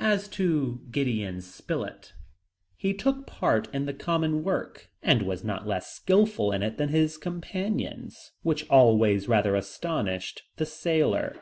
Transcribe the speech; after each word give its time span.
As 0.00 0.28
to 0.28 0.80
Gideon 0.90 1.42
Spilett, 1.42 2.14
he 2.78 2.94
took 2.94 3.26
part 3.26 3.68
in 3.74 3.84
the 3.84 3.92
common 3.92 4.42
work, 4.42 4.88
and 5.02 5.20
was 5.20 5.44
not 5.44 5.66
less 5.66 5.92
skilful 5.94 6.52
in 6.52 6.62
it 6.62 6.78
than 6.78 6.88
his 6.88 7.18
companions, 7.18 8.32
which 8.40 8.66
always 8.70 9.28
rather 9.28 9.54
astonished 9.54 10.44
the 10.56 10.64
sailor. 10.64 11.36